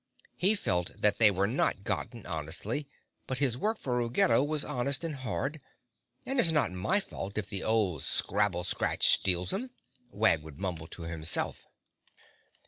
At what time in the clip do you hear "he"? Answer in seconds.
0.35-0.55